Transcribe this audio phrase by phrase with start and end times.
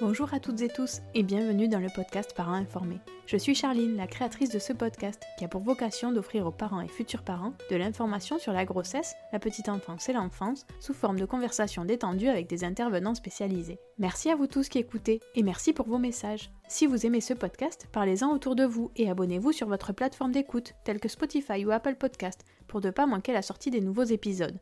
[0.00, 3.00] Bonjour à toutes et tous et bienvenue dans le podcast Parents informés.
[3.26, 6.80] Je suis Charline, la créatrice de ce podcast qui a pour vocation d'offrir aux parents
[6.80, 11.20] et futurs parents de l'information sur la grossesse, la petite enfance et l'enfance sous forme
[11.20, 13.78] de conversations détendues avec des intervenants spécialisés.
[13.98, 16.50] Merci à vous tous qui écoutez et merci pour vos messages.
[16.66, 20.72] Si vous aimez ce podcast, parlez-en autour de vous et abonnez-vous sur votre plateforme d'écoute
[20.82, 24.58] telle que Spotify ou Apple Podcast pour ne pas manquer la sortie des nouveaux épisodes.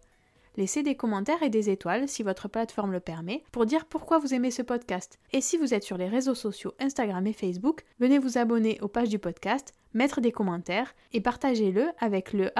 [0.58, 4.34] Laissez des commentaires et des étoiles si votre plateforme le permet pour dire pourquoi vous
[4.34, 5.20] aimez ce podcast.
[5.32, 8.88] Et si vous êtes sur les réseaux sociaux Instagram et Facebook, venez vous abonner aux
[8.88, 12.50] pages du podcast, mettre des commentaires et partagez-le avec le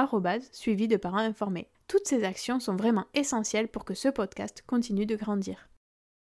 [0.53, 1.67] suivi de parents informés.
[1.89, 5.69] Toutes ces actions sont vraiment essentielles pour que ce podcast continue de grandir.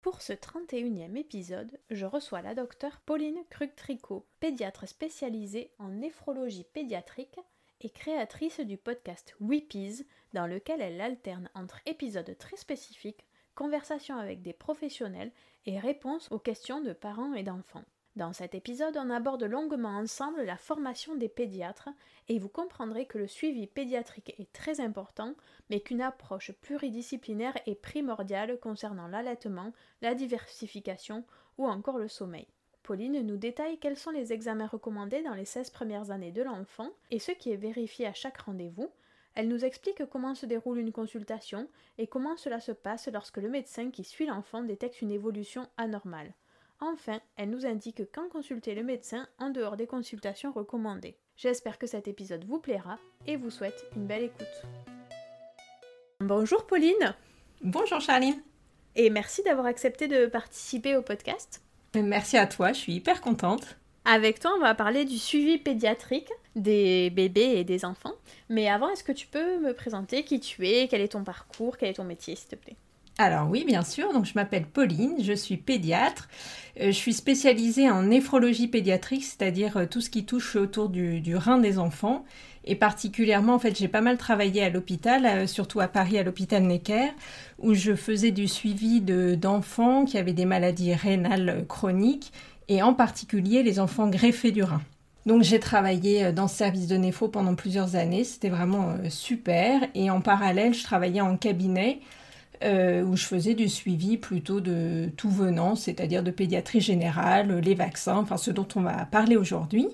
[0.01, 7.37] Pour ce 31e épisode, je reçois la docteure Pauline Krug-Tricot, pédiatre spécialisée en néphrologie pédiatrique
[7.81, 14.41] et créatrice du podcast Weepies, dans lequel elle alterne entre épisodes très spécifiques, conversations avec
[14.41, 15.31] des professionnels
[15.65, 17.85] et réponses aux questions de parents et d'enfants.
[18.17, 21.89] Dans cet épisode, on aborde longuement ensemble la formation des pédiatres
[22.29, 25.35] et vous comprendrez que le suivi pédiatrique est très important,
[25.69, 29.71] mais qu'une approche pluridisciplinaire est primordiale concernant l'allaitement,
[30.01, 31.25] la diversification
[31.59, 32.47] ou encore le sommeil.
[32.87, 36.89] Pauline nous détaille quels sont les examens recommandés dans les 16 premières années de l'enfant
[37.11, 38.89] et ce qui est vérifié à chaque rendez-vous.
[39.35, 41.67] Elle nous explique comment se déroule une consultation
[41.97, 46.33] et comment cela se passe lorsque le médecin qui suit l'enfant détecte une évolution anormale.
[46.79, 51.17] Enfin, elle nous indique quand consulter le médecin en dehors des consultations recommandées.
[51.35, 54.61] J'espère que cet épisode vous plaira et vous souhaite une belle écoute.
[56.21, 57.17] Bonjour Pauline
[57.61, 58.41] Bonjour Charline
[58.95, 61.66] Et merci d'avoir accepté de participer au podcast.
[61.95, 63.77] Merci à toi, je suis hyper contente.
[64.05, 68.13] Avec toi, on va parler du suivi pédiatrique des bébés et des enfants.
[68.49, 71.77] Mais avant, est-ce que tu peux me présenter qui tu es, quel est ton parcours,
[71.77, 72.77] quel est ton métier, s'il te plaît?
[73.17, 74.13] Alors oui, bien sûr.
[74.13, 76.29] Donc je m'appelle Pauline, je suis pédiatre.
[76.79, 81.35] Euh, je suis spécialisée en néphrologie pédiatrique, c'est-à-dire euh, tout ce qui touche autour du,
[81.35, 82.25] rein des enfants.
[82.65, 86.23] Et particulièrement, en fait, j'ai pas mal travaillé à l'hôpital, euh, surtout à Paris, à
[86.23, 87.09] l'hôpital Necker,
[87.59, 92.31] où je faisais du suivi d'enfants qui avaient des maladies rénales chroniques,
[92.67, 94.81] et en particulier les enfants greffés du rein.
[95.25, 99.81] Donc j'ai travaillé dans ce service de néphro pendant plusieurs années, c'était vraiment super.
[99.95, 101.99] Et en parallèle, je travaillais en cabinet
[102.63, 107.75] euh, où je faisais du suivi plutôt de tout venant, c'est-à-dire de pédiatrie générale, les
[107.75, 109.87] vaccins, enfin ce dont on va parler aujourd'hui.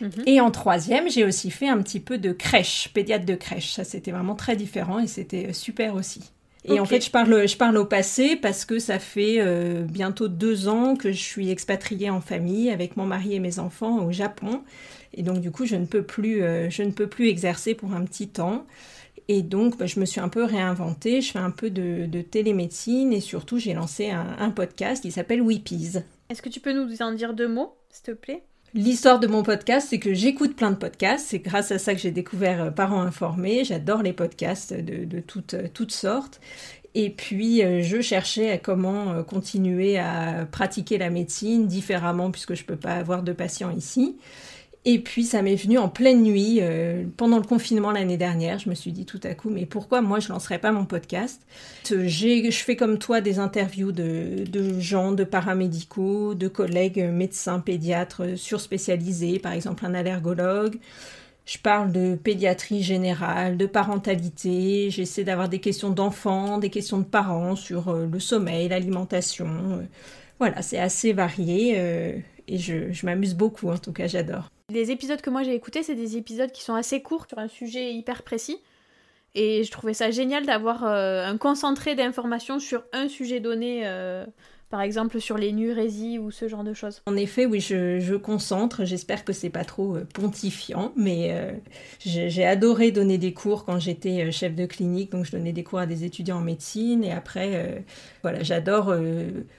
[0.00, 0.10] Mhm.
[0.26, 3.72] Et en troisième, j'ai aussi fait un petit peu de crèche, pédiatre de crèche.
[3.72, 6.20] Ça, c'était vraiment très différent et c'était super aussi.
[6.66, 10.28] Et en fait, je parle, je parle au passé parce que ça fait euh, bientôt
[10.28, 14.12] deux ans que je suis expatriée en famille avec mon mari et mes enfants au
[14.12, 14.62] Japon.
[15.12, 17.92] Et donc, du coup, je ne peux plus, euh, je ne peux plus exercer pour
[17.92, 18.66] un petit temps.
[19.28, 23.12] Et donc, bah, je me suis un peu réinventée, je fais un peu de, télémédecine
[23.12, 25.98] et surtout, j'ai lancé un, podcast qui s'appelle Weepies.
[26.28, 28.42] Est-ce que tu peux nous en dire deux mots, s'il te plaît?
[28.74, 31.26] L'histoire de mon podcast, c'est que j'écoute plein de podcasts.
[31.28, 33.62] C'est grâce à ça que j'ai découvert euh, Parents Informés.
[33.62, 36.40] J'adore les podcasts de, toutes, euh, toutes sortes.
[36.96, 42.62] Et puis, euh, je cherchais à comment continuer à pratiquer la médecine différemment puisque je
[42.62, 44.16] ne peux pas avoir de patients ici.
[44.86, 48.58] Et puis ça m'est venu en pleine nuit, euh, pendant le confinement l'année dernière.
[48.58, 51.40] Je me suis dit tout à coup, mais pourquoi moi je lancerais pas mon podcast?
[51.88, 54.44] Je fais comme toi des interviews de,
[54.78, 60.78] gens, de paramédicaux, de collègues médecins, pédiatres surspécialisés, par exemple un allergologue.
[61.46, 67.04] Je parle de pédiatrie générale, de parentalité, j'essaie d'avoir des questions d'enfants, des questions de
[67.04, 69.82] parents sur euh, le sommeil, l'alimentation.
[70.38, 74.50] Voilà, c'est assez varié euh, et je m'amuse beaucoup, en tout cas j'adore.
[74.74, 77.46] Les épisodes que moi j'ai écoutés, c'est des épisodes qui sont assez courts sur un
[77.46, 78.58] sujet hyper précis.
[79.36, 83.86] Et je trouvais ça génial d'avoir euh, un concentré d'informations sur un sujet donné
[84.74, 87.00] par exemple sur les nurésies ou ce genre de choses.
[87.06, 88.84] En effet, oui, je, concentre.
[88.84, 91.52] J'espère que c'est pas trop euh, pontifiant, mais euh,
[92.00, 95.62] j'ai adoré donner des cours quand j'étais euh, chef de clinique, donc je donnais des
[95.62, 97.84] cours à des étudiants en médecine et après,
[98.22, 98.92] voilà, j'adore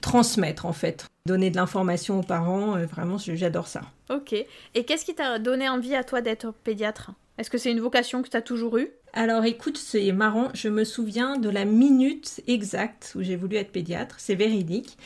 [0.02, 2.76] transmettre en fait, donner de l'information aux parents.
[2.84, 3.80] vraiment, j'adore ça.
[4.10, 4.34] Ok.
[4.34, 7.12] Et qu'est-ce qui t'a donné envie à toi d'être pédiatre?
[7.38, 8.90] Est-ce que c'est une vocation que tu as toujours eue?
[9.16, 13.72] Alors écoute, c'est marrant, je me souviens de la minute exacte où j'ai voulu être
[13.72, 14.98] pédiatre, c'est véridique.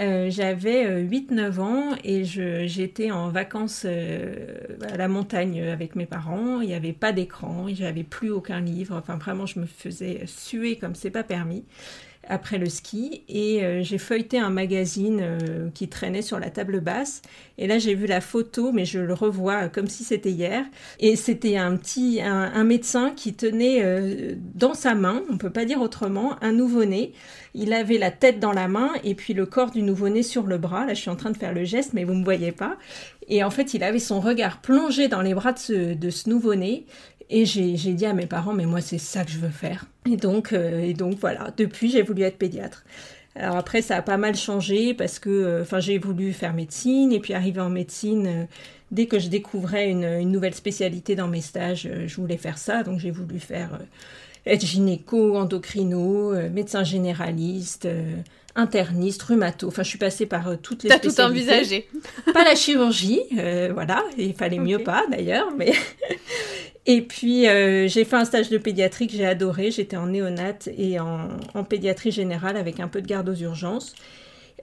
[0.00, 4.56] Euh, j'avais 8-9 euh, ans et j'étais en vacances euh,
[4.90, 6.60] à la montagne avec mes parents.
[6.60, 8.96] Il n'y avait pas d'écran, j'avais plus aucun livre.
[8.96, 11.64] Enfin, vraiment, je me faisais suer comme c'est pas permis
[12.28, 16.80] après le ski et euh, j'ai feuilleté un magazine euh, qui traînait sur la table
[16.80, 17.22] basse.
[17.58, 20.64] Et là j'ai vu la photo mais je le revois comme si c'était hier.
[21.00, 25.64] Et c'était un petit un, médecin qui tenait euh, dans sa main on peut pas
[25.64, 27.12] dire autrement un nouveau-né.
[27.54, 30.58] Il avait la tête dans la main et puis le corps du nouveau-né sur le
[30.58, 30.86] bras.
[30.86, 32.76] Là je suis en train de faire le geste mais vous me voyez pas.
[33.28, 36.28] Et en fait, il avait son regard plongé dans les bras de ce, de ce
[36.28, 36.86] nouveau-né
[37.30, 39.86] et j'ai dit à mes parents, mais moi c'est ça que je veux faire.
[40.10, 42.84] Et donc, euh, et donc voilà, depuis j'ai voulu être pédiatre.
[43.34, 47.20] Alors après, ça a pas mal changé parce que, euh, j'ai voulu faire médecine et
[47.20, 48.44] puis arriver en médecine, euh,
[48.90, 52.82] dès que je découvrais une, une, nouvelle spécialité dans mes stages, je voulais faire ça.
[52.82, 53.78] Donc j'ai voulu faire
[54.44, 57.88] être gynéco, endocrino, médecin généraliste,
[58.54, 59.68] interniste, rhumato.
[59.68, 61.88] Enfin, je suis passée par toutes les T'as tout envisagé.
[62.32, 63.20] pas la chirurgie,
[63.72, 64.04] voilà.
[64.18, 65.72] Il fallait mieux pas d'ailleurs, mais
[66.86, 69.70] et puis, euh, j'ai fait un stage de pédiatrie que j'ai adoré.
[69.70, 71.28] J'étais en néonate et en,
[71.68, 73.94] pédiatrie générale avec un peu de garde aux urgences.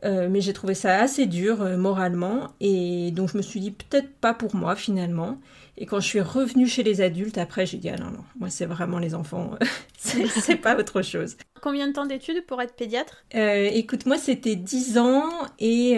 [0.06, 2.50] Euh, mais j'ai trouvé ça assez dur euh, moralement.
[2.60, 5.40] Et donc, je me suis dit peut-être pas pour moi finalement.
[5.78, 8.50] Et quand je suis revenue chez les adultes, après, j'ai dit ah non, non, moi,
[8.50, 9.52] c'est vraiment les enfants.
[9.98, 11.38] c'est pas autre chose.
[11.62, 13.24] Combien de temps d'études pour être pédiatre?
[13.34, 15.30] Écoute, moi, c'était 10 ans
[15.60, 15.96] et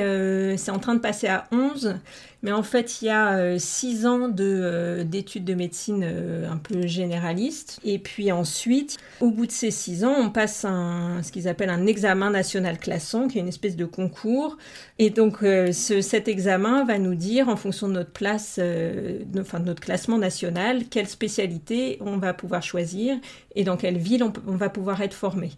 [0.57, 1.95] c'est en train de passer à 11.
[2.43, 6.57] Mais en fait, il y a 6 euh, ans euh, d'études de, médecine euh, un
[6.57, 7.79] peu généralistes.
[7.83, 11.69] Et puis ensuite, au bout de ces 6 ans, on passe un, ce qu'ils appellent
[11.69, 14.57] un examen national classant, qui est une espèce de concours.
[14.97, 18.59] Et donc, ce, cet examen va nous dire, en fonction de notre place,
[19.37, 23.17] enfin notre classement national, quelle spécialité on va pouvoir choisir
[23.55, 25.50] et dans quelle ville on va pouvoir être formé.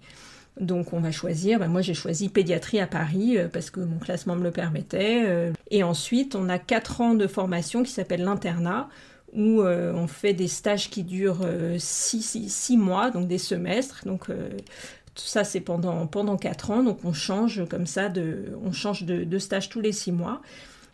[0.60, 3.98] Donc on va choisir, ben, moi j'ai choisi pédiatrie à Paris euh, parce que mon
[3.98, 5.24] classement me le permettait.
[5.26, 5.52] Euh.
[5.72, 8.88] et ensuite on a quatre ans de formation qui s'appelle l'internat
[9.34, 11.48] où euh, on fait des stages qui durent
[11.80, 14.04] six, mois, donc des semestres.
[14.06, 18.72] Donc tout ça c'est pendant, pendant 4 ans, donc on change comme ça, de, on
[18.72, 20.44] change de, stage tous les six mois.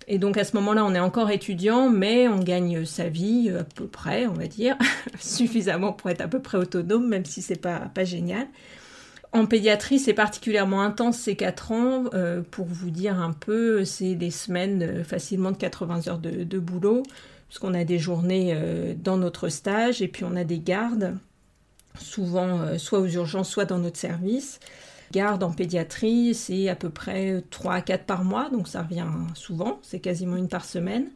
[0.07, 3.65] Et donc à ce moment-là, on est encore étudiant, mais on gagne sa vie à
[3.65, 4.77] peu près, on va dire,
[5.19, 8.47] suffisamment pour être à peu près autonome, même si c'est pas, pas génial.
[9.31, 12.05] En pédiatrie, c'est particulièrement intense ces 4 ans.
[12.13, 16.59] Euh, pour vous dire un peu, c'est des semaines euh, facilement de 80 heures de,
[16.59, 17.03] boulot,
[17.47, 21.15] puisqu'on a des journées euh, dans notre stage et puis on a des gardes,
[21.99, 24.59] souvent soit aux urgences, soit dans notre service.
[25.11, 29.07] Garde en pédiatrie, c'est à peu près 3 à 4 par mois, donc ça revient
[29.35, 31.07] souvent, c'est quasiment une par semaine.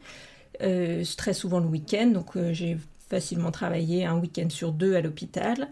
[0.60, 2.76] très souvent le week-end, donc j'ai
[3.08, 5.68] facilement travaillé un week-end sur deux à l'hôpital.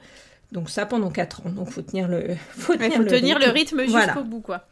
[0.53, 1.51] Donc ça pendant 4 ans.
[1.51, 3.79] Donc faut tenir le faut tenir, le, tenir rythme.
[3.79, 4.01] le, rythme.
[4.01, 4.67] jusqu'au bout quoi.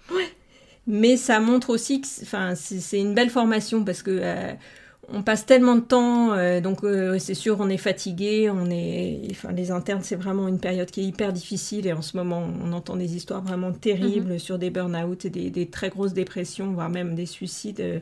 [0.86, 4.52] Mais ça montre aussi que enfin c'est une belle formation parce que euh,
[5.12, 9.20] on passe tellement de temps, euh, donc euh, c'est sûr on est fatigué, on est,
[9.30, 12.42] enfin les internes c'est vraiment une période qui est hyper difficile et en ce moment
[12.64, 14.38] on entend des histoires vraiment terribles mhm.
[14.38, 18.00] sur des burn-out et des, des, très grosses dépressions, voire même des suicides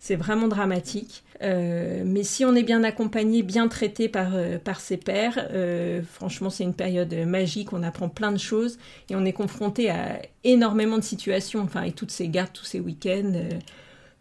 [0.00, 1.22] c'est vraiment dramatique.
[1.42, 6.02] Euh, mais si on est bien accompagné, bien traité par, euh, par ses pairs, euh,
[6.02, 7.72] franchement, c'est une période magique.
[7.72, 8.78] On apprend plein de choses
[9.10, 12.80] et on est confronté à énormément de situations, enfin, avec toutes ces gardes, tous ces
[12.80, 13.32] week-ends.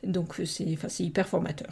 [0.04, 1.70] donc, c'est hyper formateur.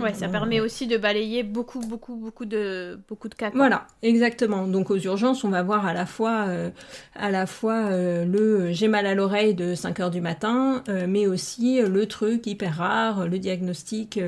[0.00, 3.50] Ouais, ça permet aussi de balayer beaucoup, beaucoup, beaucoup de, beaucoup de cas.
[3.54, 4.66] Voilà, exactement.
[4.66, 6.70] Donc aux urgences, on va voir à la fois, euh,
[7.14, 11.26] à la fois euh, le j'ai mal à l'oreille de 5 heures du matin, mais
[11.26, 14.20] aussi le truc hyper rare, le diagnostic.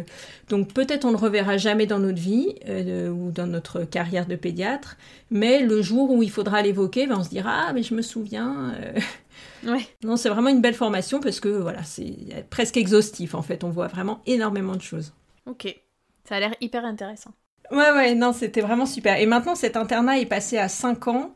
[0.48, 2.54] donc peut-être on ne le reverra jamais dans notre vie
[3.10, 4.96] ou dans notre carrière de pédiatre,
[5.30, 8.02] mais le jour où il faudra l'évoquer, ben, on se dira ah mais je me
[8.02, 8.74] souviens.
[9.64, 9.86] Ouais.
[10.04, 13.64] Non, c'est vraiment une belle formation parce que voilà, c'est presque exhaustif en fait.
[13.64, 15.12] On voit vraiment énormément de choses.
[15.50, 15.66] Ok,
[16.28, 17.32] ça a l'air hyper intéressant.
[17.72, 19.16] Ouais, ouais, non, c'était vraiment super.
[19.16, 21.32] Et maintenant, cet internat est passé à 5 ans.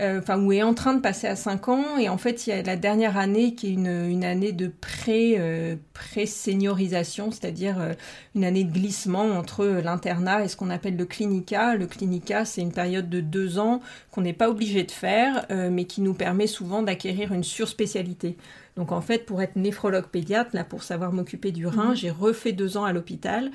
[0.00, 1.96] Euh, enfin, ou est en train de passer à 5 ans.
[1.98, 4.70] Et en fait, il y a la dernière année qui est une, année de
[5.08, 7.92] euh, pré-seniorisation, c'est-à-dire euh,
[8.34, 11.74] une année de glissement entre l'internat et ce qu'on appelle le clinica.
[11.76, 13.80] Le clinica, c'est une période de deux ans
[14.10, 18.36] qu'on n'est pas obligé de faire, mais qui nous permet souvent d'acquérir une surspécialité.
[18.76, 21.96] Donc en fait, pour être néphrologue pédiatre, là, pour savoir m'occuper du rein, mhm.
[21.96, 23.52] j'ai refait deux ans à l'hôpital,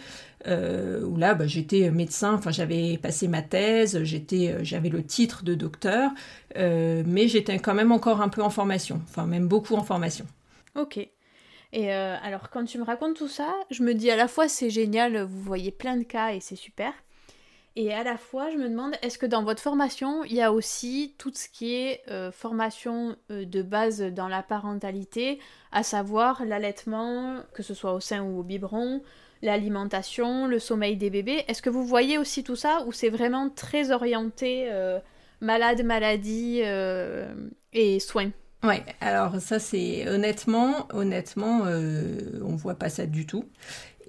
[0.47, 5.03] euh, où là, bah, j'étais médecin, enfin j'avais passé ma thèse, j'étais, euh, j'avais le
[5.03, 6.11] titre de docteur,
[6.55, 10.25] euh, mais j'étais quand même encore un peu en formation, enfin même beaucoup en formation.
[10.75, 10.99] Ok.
[11.71, 14.71] Et alors quand tu me racontes tout ça, je me dis à la fois c'est
[14.71, 16.93] génial, vous voyez plein de cas et c'est super,
[17.81, 20.51] et à la fois, je me demande, est-ce que dans votre formation, il y a
[20.51, 25.39] aussi tout ce qui est euh, formation euh, de base dans la parentalité,
[25.71, 29.01] à savoir l'allaitement, que ce soit au sein ou au biberon,
[29.41, 31.45] l'alimentation, le sommeil des bébés?
[31.47, 34.99] Est-ce que vous voyez aussi tout ça ou c'est vraiment très orienté euh,
[35.39, 36.59] malade, maladie
[37.71, 38.31] et soins?
[38.61, 43.45] Ouais, alors ça c'est honnêtement, honnêtement, on voit pas ça du tout.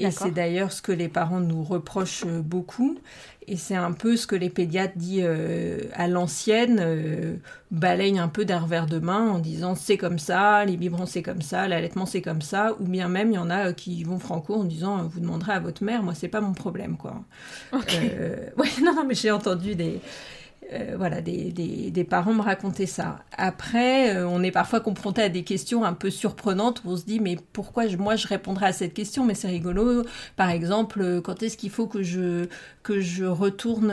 [0.01, 2.99] Et c'est d'ailleurs ce que les parents nous reprochent beaucoup.
[3.47, 7.35] Et c'est un peu ce que les pédiatres disent euh, à l'ancienne, euh,
[7.73, 11.23] balayent un peu d'un revers de main en disant c'est comme ça, les biberons c'est
[11.23, 14.21] comme ça, l'allaitement c'est comme ça, ou bien même il y en a qui vont
[14.21, 17.25] franco en disant vous demanderez à votre mère, moi c'est pas mon problème quoi.
[17.75, 20.01] Euh, ouais, non, mais j'ai entendu des,
[20.73, 21.51] euh, voilà, des,
[21.91, 23.19] des, parents me racontaient ça.
[23.37, 27.05] Après, euh, on est parfois confronté à des questions un peu surprenantes où on se
[27.05, 29.25] dit mais pourquoi moi je répondrai à cette question?
[29.25, 30.05] Mais c'est rigolo.
[30.37, 32.47] Par exemple, euh, quand est-ce qu'il faut que je
[32.85, 33.93] que je retourne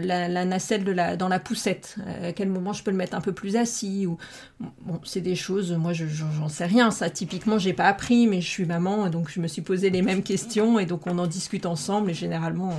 [0.00, 1.96] la, nacelle de dans la poussette?
[2.22, 4.16] À quel moment je peux le mettre un peu plus assis ou
[4.60, 5.72] bon, c'est des choses.
[5.72, 6.90] Moi, je j'en sais rien.
[6.90, 10.02] Ça, typiquement, j'ai pas appris, mais je suis maman, donc je me suis posé les
[10.02, 12.72] mêmes questions et donc on en discute ensemble et généralement.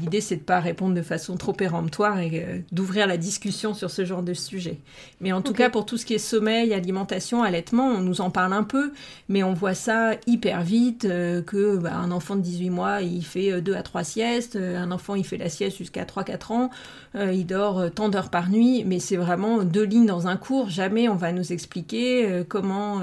[0.00, 3.90] L'idée, c'est de pas répondre de façon trop péremptoire et euh, d'ouvrir la discussion sur
[3.90, 4.78] ce genre de sujet.
[5.20, 8.30] Mais en tout cas, pour tout ce qui est sommeil, alimentation, allaitement, on nous en
[8.30, 8.92] parle un peu,
[9.28, 13.24] mais on voit ça hyper vite, euh, que bah, un enfant de 18 mois, il
[13.24, 16.70] fait 2 euh, à 3 siestes, un enfant, il fait la sieste jusqu'à 3-4 ans,
[17.14, 20.68] il dort tant d'heures par nuit, mais c'est vraiment deux lignes dans un cours.
[20.68, 23.00] Jamais on va nous expliquer comment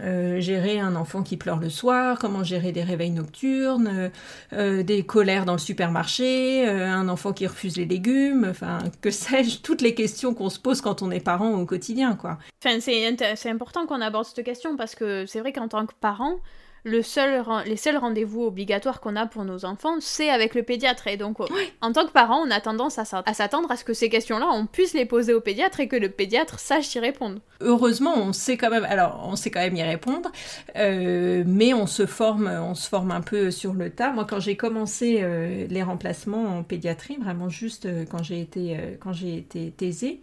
[0.00, 4.08] euh, gérer un enfant qui pleure le soir, comment gérer des réveils nocturnes, euh,
[4.54, 9.58] euh, des colères dans le supermarché, un enfant qui refuse les légumes, enfin, que sais-je,
[9.60, 12.38] toutes les questions qu'on se pose quand on est parent au quotidien, quoi.
[12.64, 16.38] Enfin, c'est important qu'on aborde cette question parce que c'est vrai qu'en tant que parent,
[16.84, 21.06] le seul, les seuls rendez-vous obligatoires qu'on a pour nos enfants, c'est avec le pédiatre.
[21.06, 21.38] Et donc,
[21.80, 24.66] en tant que parent, on a tendance à s'attendre à ce que ces questions-là, on
[24.66, 27.40] puisse les poser au pédiatre et que le pédiatre sache y répondre.
[27.60, 30.30] Heureusement, on sait quand même, alors on sait quand même y répondre,
[30.76, 34.10] euh, mais on se forme, on se forme un peu sur le tas.
[34.10, 38.76] Moi, quand j'ai commencé euh, les remplacements en pédiatrie, vraiment juste euh, quand j'ai été,
[39.00, 40.20] quand j'ai été thésée,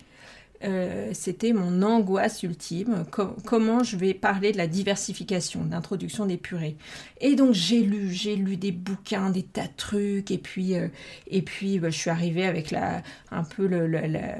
[0.63, 3.05] euh, c'était mon angoisse ultime.
[3.45, 6.75] comment je vais parler de la diversification, d'introduction des purées?
[7.21, 10.87] Et donc j'ai lu, j'ai lu des bouquins, des tas de trucs, et puis euh,
[11.27, 14.37] et puis bah, je suis arrivée avec la un peu le, la,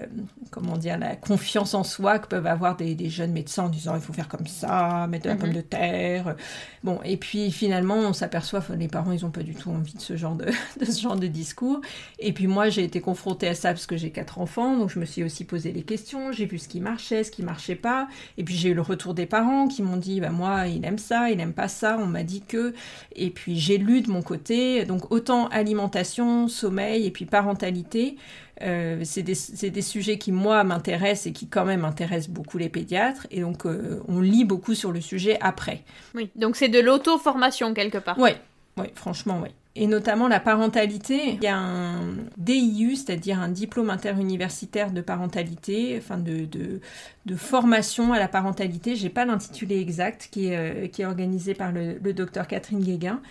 [0.51, 4.01] comment dire la confiance en soi que peuvent avoir des, jeunes médecins en disant il
[4.01, 5.55] faut faire comme ça, mettre de la pomme mhm.
[5.55, 6.36] de terre.
[6.83, 10.01] Bon et puis finalement on s'aperçoit les parents ils ont pas du tout envie de
[10.01, 10.45] ce genre de,
[10.79, 11.81] de ce genre de discours.
[12.19, 15.00] Et puis moi j'ai été confrontée à ça parce que j'ai quatre enfants, donc je
[15.00, 18.07] me suis aussi posé les questions j'ai vu ce qui marchait, ce qui marchait pas,
[18.38, 20.98] et puis j'ai eu le retour des parents qui m'ont dit, bah moi, il aime
[20.98, 22.69] ça, il aime pas ça, on m'a dit que,
[23.16, 28.18] et puis j'ai lu de mon côté, donc autant alimentation, sommeil, et puis parentalité,
[28.62, 33.26] euh, c'est des, sujets qui, moi, m'intéressent et qui, quand même, intéressent beaucoup les pédiatres.
[33.32, 35.84] Et donc, euh, on lit beaucoup sur le sujet après.
[36.14, 38.18] Oui, donc c'est de l'auto-formation quelque part.
[38.20, 38.32] Oui,
[38.78, 41.31] oui, franchement, oui et notamment la parentalité.
[41.36, 48.12] Il y a un DIU, c'est-à-dire un diplôme interuniversitaire de parentalité, enfin de, de, formation
[48.12, 48.98] à la parentalité.
[48.98, 53.21] J'ai pas l'intitulé exact, qui est, euh, qui est organisé par le, docteur Catherine Guéguin,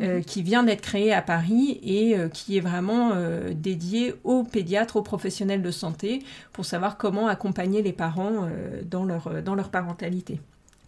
[0.00, 0.24] euh, mhm.
[0.24, 3.12] qui vient d'être créé à Paris et euh, qui est vraiment
[3.50, 6.22] dédié aux pédiatres, aux professionnels de santé,
[6.52, 8.48] pour savoir comment accompagner les parents
[8.88, 10.38] dans, leur, dans leur parentalité.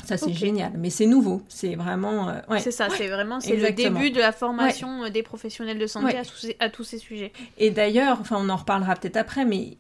[0.05, 0.73] Ça, c'est génial.
[0.77, 1.43] Mais c'est nouveau.
[1.49, 2.33] C'est vraiment.
[2.59, 6.65] C'est ça, c'est vraiment c'est le début de la formation des professionnels de santé à,
[6.65, 7.33] à, tous ces sujets.
[7.59, 9.77] Et d'ailleurs, enfin, on en reparlera peut-être après, mais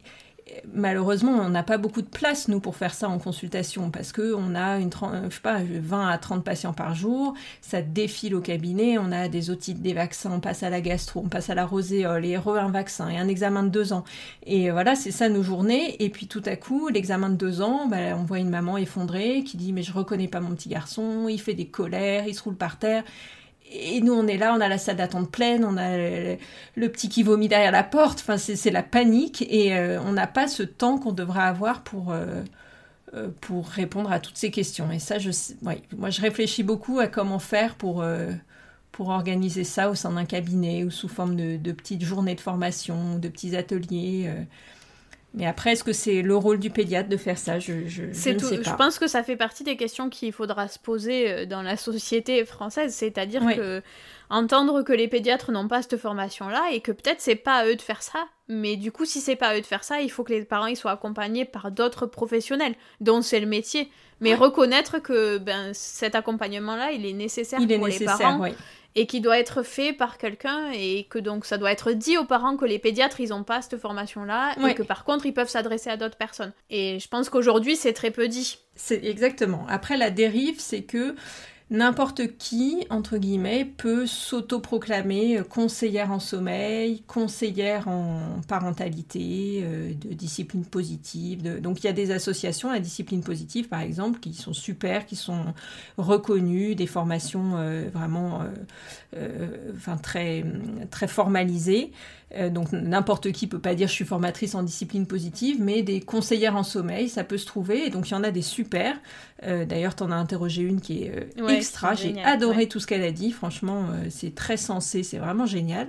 [0.73, 4.55] malheureusement, on n'a pas beaucoup de place, nous, pour faire ça en consultation, parce qu'on
[4.55, 8.99] a une, je sais pas, 20 à 30 patients par jour, ça défile au cabinet,
[8.99, 11.67] on a des otites, des vaccins, on passe à la gastro, on passe à la
[11.67, 14.05] roséole, et re un vaccin, et un examen de deux ans.
[14.47, 17.87] Et voilà, c'est ça nos journées, et puis tout à coup, l'examen de deux ans,
[17.87, 21.28] bah, on voit une maman effondrée qui dit «mais je reconnais pas mon petit garçon,
[21.28, 23.05] il fait des colères, il se roule par terre»
[23.71, 27.09] et nous, on est là, on a la salle d'attente pleine, on a le, petit
[27.09, 28.21] qui vomit derrière la porte.
[28.21, 32.13] Enfin, c'est la panique et euh, on n'a pas ce temps qu'on devrait avoir pour,
[32.13, 32.43] euh,
[33.15, 34.91] euh, pour répondre à toutes ces questions.
[34.91, 35.31] Et ça, je,
[35.63, 38.05] moi, je réfléchis beaucoup à comment faire pour,
[38.93, 42.41] pour organiser ça au sein d'un cabinet ou sous forme de, de, petites journées de
[42.41, 44.31] formation, de petits ateliers.
[45.38, 47.61] Mais après, est-ce que c'est le rôle du pédiatre de faire ça?
[47.61, 48.62] Je, je, ne sais pas.
[48.62, 51.76] Je pense que ça fait partie des questions qu'il faudra se poser euh, dans la
[51.76, 53.80] société française, c'est-à-dire que
[54.30, 57.76] entendre que les pédiatres n'ont pas cette formation-là et que peut-être c'est pas à eux
[57.76, 60.11] de faire ça, mais du coup, si c'est pas à eux de faire ça, il
[60.11, 63.90] faut que les parents ils soient accompagnés par d'autres professionnels dont c'est le métier.
[64.21, 68.40] Mais reconnaître que ben, cet accompagnement-là, il est nécessaire il pour est nécessaire, les parents.
[68.40, 68.50] Oui
[68.95, 72.25] et qui doit être fait par quelqu'un et que donc ça doit être dit aux
[72.25, 75.35] parents que les pédiatres ils ont pas cette formation là et que par contre ils
[75.35, 76.52] peuvent s'adresser à d'autres personnes.
[76.71, 78.59] Et je pense qu'aujourd'hui c'est très peu dit.
[78.75, 79.66] C'est exactement.
[79.68, 81.14] Après la dérive c'est que
[81.71, 90.65] n'importe qui, entre guillemets, peut s'autoproclamer conseillère en sommeil, conseillère en parentalité, euh, de discipline
[90.65, 91.61] positive.
[91.61, 95.17] Donc il y a des associations à discipline positive, par exemple, qui sont super, qui
[95.17, 95.55] sont
[95.99, 98.43] reconnues, des formations euh, vraiment
[99.17, 99.47] euh,
[100.03, 101.93] très formalisées.
[102.51, 106.57] Donc n'importe qui peut pas dire je suis formatrice en discipline positive, mais des conseillères
[106.57, 107.87] en sommeil, ça peut se trouver.
[107.87, 108.97] Et donc il y en a des super.
[109.43, 111.95] D'ailleurs, tu en as interrogé une qui est extra.
[111.95, 113.33] J'ai adoré tout ce qu'elle a dit.
[113.33, 115.89] Franchement, euh, c'est très sensé, c'est vraiment génial.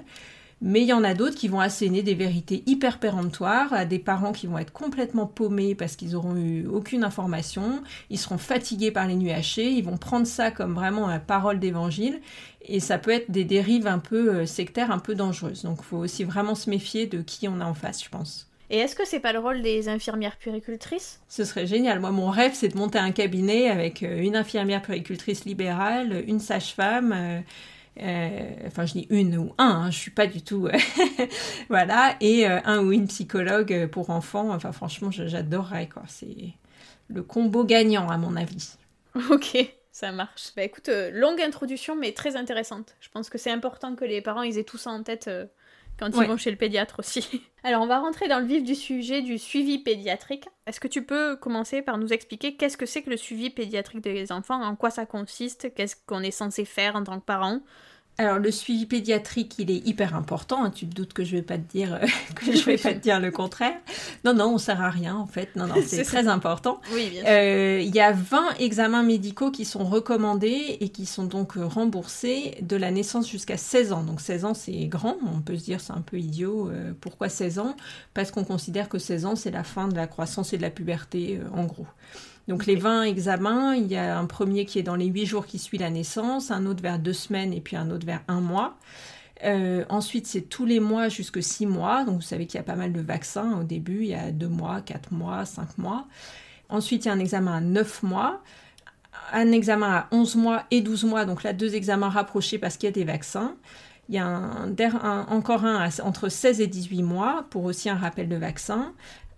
[0.62, 4.00] Mais il y en a d'autres qui vont asséner des vérités hyper péremptoires à des
[4.00, 8.92] parents qui vont être complètement paumés parce qu'ils n'auront eu aucune information, ils seront fatigués
[8.92, 12.20] par les nuits hachées, ils vont prendre ça comme vraiment la parole d'évangile
[12.62, 15.64] et ça peut être des dérives un peu euh, sectaires, un peu dangereuses.
[15.64, 18.50] Donc il faut aussi vraiment se méfier de qui on a en face, je pense.
[18.70, 22.00] Et est-ce que c'est pas le rôle des infirmières puéricultrices Ce serait génial.
[22.02, 26.40] Moi, mon rêve, c'est de monter un cabinet avec euh, une infirmière puéricultrice libérale, une
[26.40, 27.44] sage-femme.
[27.98, 30.68] Euh, euh, enfin, je dis une ou un, hein, je suis pas du tout.
[31.70, 34.52] voilà, et un ou une psychologue pour enfants.
[34.52, 36.04] Enfin, franchement, j'adorerais, quoi.
[36.08, 36.54] C'est
[37.08, 38.76] le combo gagnant, à mon avis.
[39.30, 39.58] Ok.
[39.92, 40.52] Ça marche.
[40.56, 42.96] Bah écoute, longue introduction, mais très intéressante.
[43.02, 45.30] Je pense que c'est important que les parents ils aient tout ça en tête
[46.00, 47.44] quand ils vont chez le pédiatre aussi.
[47.64, 50.48] Alors on va rentrer dans le vif du sujet du suivi pédiatrique.
[50.66, 54.02] Est-ce que tu peux commencer par nous expliquer qu'est-ce que c'est que le suivi pédiatrique
[54.02, 57.62] des enfants, en quoi ça consiste, qu'est-ce qu'on est censé faire en tant que parent
[58.20, 60.66] alors le suivi pédiatrique, il est hyper important.
[60.66, 60.72] Hein.
[60.72, 62.00] Tu te doutes que je vais pas te dire
[62.36, 63.76] que je vais pas te dire le contraire.
[64.26, 65.56] Non, non, on sert à rien en fait.
[65.56, 66.82] Non, non, c'est très important.
[66.94, 71.24] Oui, bien euh, Il y a 20 examens médicaux qui sont recommandés et qui sont
[71.24, 74.04] donc remboursés de la naissance jusqu'à 16 ans.
[74.04, 75.16] Donc 16 ans, c'est grand.
[75.34, 76.70] On peut se dire c'est un peu idiot.
[76.70, 77.78] Euh, pourquoi 16 ans?
[78.14, 80.70] Parce qu'on considère que 16 ans, c'est la fin de la croissance et de la
[80.70, 81.88] puberté, euh, en gros.
[82.50, 85.46] Donc les 20 examens, il y a un premier qui est dans les 8 jours
[85.46, 88.42] qui suit la naissance, un autre vers 2 semaines et puis un autre vers 1
[88.42, 88.76] mois.
[89.44, 92.04] Euh, ensuite, c'est tous les mois jusqu'à 6 mois.
[92.06, 94.00] Donc vous savez qu'il y a pas mal de vaccins au début.
[94.02, 96.08] Il y a 2 mois, 4 mois, 5 mois.
[96.70, 98.42] Ensuite, il y a un examen à 9 mois,
[99.32, 101.26] un examen à 11 mois et 12 mois.
[101.26, 103.54] Donc là, deux examens rapprochés parce qu'il y a des vaccins.
[104.10, 108.28] Il y a un, encore un entre 16 et 18 mois pour aussi un rappel
[108.28, 108.92] de vaccin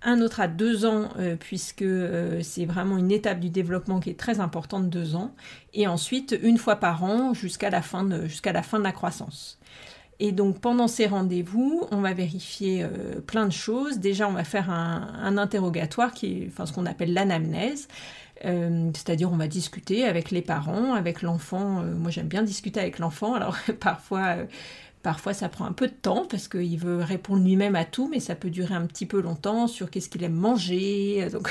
[0.03, 4.09] un autre à deux ans, euh, puisque euh, c'est vraiment une étape du développement qui
[4.09, 5.33] est très importante, deux ans,
[5.73, 9.59] et ensuite une fois par an jusqu'à la, fin de, la fin de la croissance.
[10.19, 13.99] Et donc pendant ces rendez-vous, on va vérifier euh, plein de choses.
[13.99, 17.87] Déjà, on va faire un, interrogatoire qui est ce qu'on appelle l'anamnèse.
[18.43, 21.83] c'est-à-dire on va discuter avec les parents, avec l'enfant.
[21.83, 24.35] moi j'aime bien discuter avec l'enfant, alors parfois
[25.03, 28.19] Parfois, ça prend un peu de temps parce qu'il veut répondre lui-même à tout, mais
[28.19, 31.27] ça peut durer un petit peu longtemps sur qu'est-ce qu'il aime manger.
[31.33, 31.49] Donc,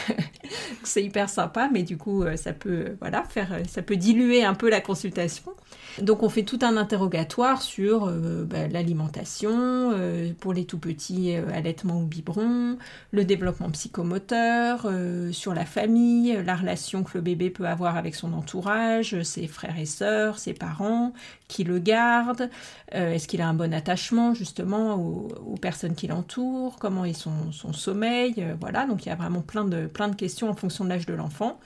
[0.85, 4.55] c'est hyper sympa, mais du coup, euh, ça peut, voilà, faire, ça peut diluer un
[4.55, 5.53] peu la consultation.
[6.01, 11.35] Donc, on fait tout un interrogatoire sur euh, bah, l'alimentation euh, pour les tout petits,
[11.53, 12.79] allaitement ou biberon,
[13.11, 14.89] le développement psychomoteur,
[15.33, 19.79] sur la famille, la relation que le bébé peut avoir avec son entourage, ses frères
[19.79, 21.13] et sœurs, ses parents,
[21.49, 22.49] qui le gardent,
[22.93, 27.73] est-ce qu'il a un bon attachement justement aux, personnes qui l'entourent, comment est son, son
[27.73, 28.87] sommeil, euh, voilà.
[28.87, 31.15] Donc il y a vraiment plein de, plein de questions en fonction de l'âge de
[31.15, 31.59] l'enfant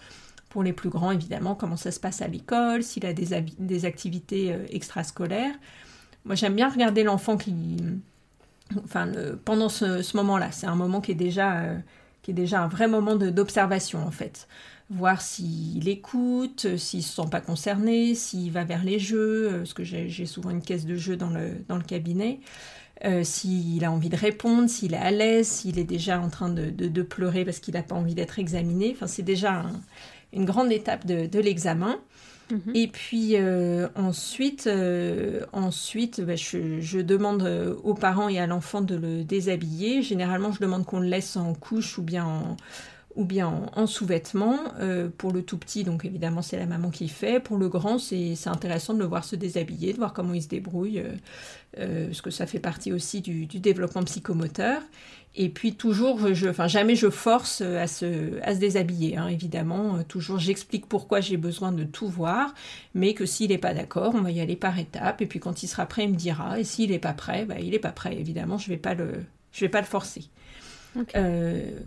[0.49, 4.57] pour les plus grands, évidemment, comment ça se passe à l'école, s'il a des, activités
[4.71, 5.55] extrascolaires.
[6.25, 7.77] Moi, j'aime bien regarder l'enfant qui,
[8.85, 9.11] enfin,
[9.45, 10.53] pendant ce, moment-là.
[10.53, 11.65] C'est un moment qui est déjà,
[12.23, 14.47] qui est déjà un vrai moment d'observation, en fait
[14.91, 19.59] voir s'il écoute, s'il ne se sent pas concerné, s'il va vers les jeux, euh,
[19.59, 22.41] parce que j'ai souvent une caisse de jeux dans le, dans le cabinet,
[23.05, 26.49] euh, s'il a envie de répondre, s'il est à l'aise, s'il est déjà en train
[26.49, 28.93] de, de, pleurer parce qu'il n'a pas envie d'être examiné.
[28.95, 29.65] Enfin, c'est déjà
[30.33, 31.99] une grande étape de, de l'examen.
[32.51, 32.73] Mhm.
[32.75, 34.69] Et puis euh, ensuite,
[35.53, 40.03] ensuite bah, je, je, demande aux parents et à l'enfant de le déshabiller.
[40.03, 42.57] Généralement, je demande qu'on le laisse en couche ou bien en,
[43.17, 44.59] ou bien en, sous-vêtements.
[44.81, 47.41] Euh, pour le tout petit, donc évidemment c'est la maman qui fait.
[47.41, 50.49] Pour le grand, c'est intéressant de le voir se déshabiller, de voir comment il se
[50.49, 51.13] débrouille, euh,
[51.79, 54.83] euh, parce que ça fait partie aussi du, développement psychomoteur.
[55.37, 60.05] Et puis toujours, enfin jamais je force à se, à se déshabiller, hein, évidemment.
[60.05, 62.55] Toujours j'explique pourquoi j'ai besoin de tout voir,
[62.95, 65.23] mais que s'il n'est pas d'accord, on va y aller par étapes.
[65.23, 66.61] Et puis quand il sera prêt, il me dira.
[66.61, 68.17] Et s'il n'est pas prêt, bah, il n'est pas prêt.
[68.17, 68.83] Évidemment, je ne vais,
[69.61, 70.31] vais pas le forcer.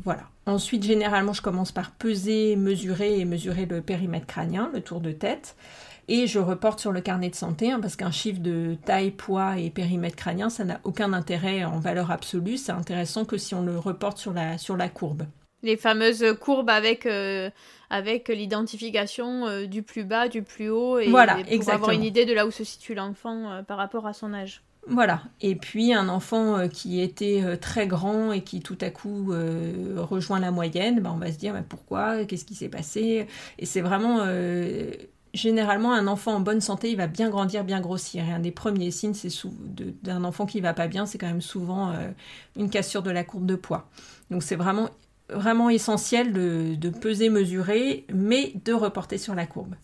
[0.03, 0.23] Voilà.
[0.45, 5.11] Ensuite, généralement, je commence par peser, mesurer et mesurer le périmètre crânien, le tour de
[5.11, 5.55] tête.
[6.09, 9.57] Et je reporte sur le carnet de santé, hein, parce qu'un chiffre de taille, poids
[9.57, 12.55] et périmètre crânien, ça n'a aucun intérêt en valeur absolue.
[12.55, 15.23] C'est intéressant que si on le reporte sur la, sur la courbe.
[15.63, 17.49] Les fameuses courbes avec, euh,
[17.89, 22.25] avec l'identification euh, du plus bas, du plus haut, et, voilà, pour avoir une idée
[22.25, 24.61] de là où se situe l'enfant euh, par rapport à son âge.
[24.89, 25.21] Voilà.
[25.41, 29.33] Et puis un enfant euh, qui était euh, très grand et qui tout à coup
[29.33, 33.27] euh, rejoint la moyenne, ben, on va se dire pourquoi, qu'est-ce qui s'est passé?
[33.59, 34.25] Et c'est vraiment
[35.33, 38.23] généralement un enfant en bonne santé, il va bien grandir, bien grossir.
[38.27, 39.29] Et un des premiers signes c'est
[40.03, 41.93] d'un enfant qui va pas bien, c'est quand même souvent
[42.55, 43.89] une cassure de la courbe de poids.
[44.31, 44.89] Donc c'est vraiment
[45.29, 49.75] vraiment essentiel de peser, mesurer, mais de reporter sur la courbe.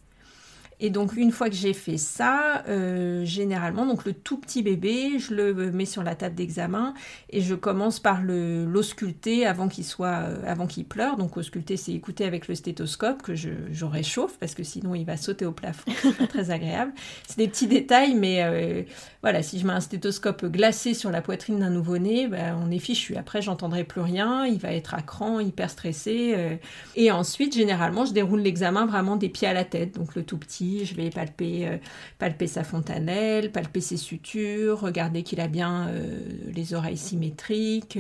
[0.86, 5.18] Et donc une fois que j'ai fait ça, euh, généralement, donc le tout petit bébé,
[5.18, 6.94] je le mets sur la table d'examen
[7.30, 11.16] et je commence par l'ausculter avant qu'il soit, euh, avant qu'il pleure.
[11.16, 13.50] Donc ausculter, c'est écouter avec le stéthoscope que je,
[13.86, 15.90] réchauffe parce que sinon il va sauter au plafond.
[16.02, 16.92] C'est pas très agréable.
[17.30, 18.84] C'est des petits détails, mais euh,
[19.22, 22.80] voilà, si je mets un stéthoscope glacé sur la poitrine d'un nouveau-né, ben, on est
[22.80, 23.16] fichu.
[23.16, 24.46] Après, j'entendrai plus rien.
[24.46, 26.60] Il va être à cran, hyper stressé.
[26.98, 29.96] et ensuite, généralement, je déroule l'examen vraiment des pieds à la tête.
[29.96, 31.78] Donc le tout petit je vais palper, euh,
[32.20, 36.20] palper sa fontanelle, palper ses sutures, regarder qu'il a bien euh,
[36.54, 37.98] les oreilles symétriques,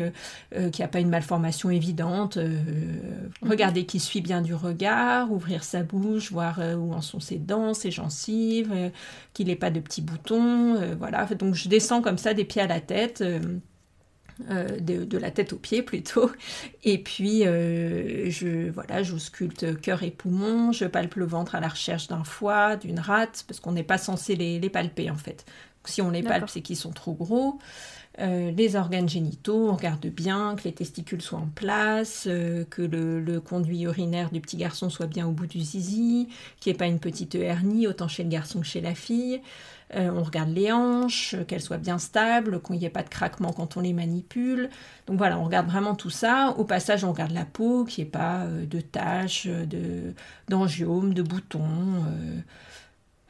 [0.55, 3.49] euh, qu'il n'y a pas une malformation évidente, mhm.
[3.49, 7.73] regarder qu'il suit bien du regard, ouvrir sa bouche, voir où en sont ses dents,
[7.73, 8.91] ses gencives,
[9.33, 10.95] qu'il n'ait pas de petits boutons.
[10.97, 13.23] voilà, donc je descends comme ça des pieds à la tête.
[14.49, 16.31] Euh, de, la tête aux pieds plutôt.
[16.83, 21.67] Et puis, euh, je voilà, j'ausculte cœur et poumon, je palpe le ventre à la
[21.67, 25.45] recherche d'un foie, d'une rate, parce qu'on n'est pas censé les, palper en fait.
[25.85, 27.59] Si on les palpe, c'est qu'ils sont trop gros.
[28.19, 33.19] Euh, les organes génitaux, on regarde bien que les testicules soient en place, que le,
[33.19, 36.27] le, conduit urinaire du petit garçon soit bien au bout du zizi,
[36.59, 39.41] qu'il n'y ait pas une petite hernie, autant chez le garçon que chez la fille.
[39.95, 43.51] Euh, on regarde les hanches, qu'elles soient bien stables, qu'il n'y ait pas de craquement
[43.53, 44.69] quand on les manipule.
[45.07, 46.55] Donc voilà, on regarde vraiment tout ça.
[46.57, 49.47] Au passage, on regarde la peau, qu'il n'y ait pas euh, de taches,
[50.49, 51.61] d'angiomes, de, boutons.
[51.61, 52.39] Euh,